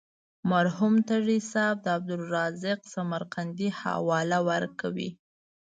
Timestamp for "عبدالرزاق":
1.97-2.79